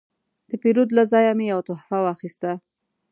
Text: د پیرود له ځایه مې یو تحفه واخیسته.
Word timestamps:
د 0.49 0.51
پیرود 0.61 0.89
له 0.97 1.03
ځایه 1.11 1.33
مې 1.37 1.45
یو 1.51 1.59
تحفه 1.67 1.97
واخیسته. 2.03 2.51